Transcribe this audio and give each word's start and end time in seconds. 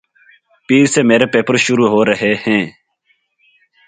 پیر 0.69 0.85
سے 0.93 1.01
میرے 1.09 1.25
پیپر 1.33 1.55
شروع 1.65 1.87
ہورہے 1.89 2.33
ھیںـ 2.43 2.63